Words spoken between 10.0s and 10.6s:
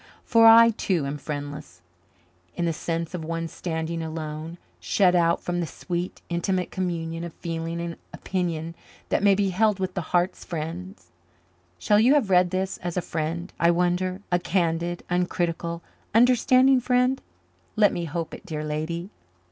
heart's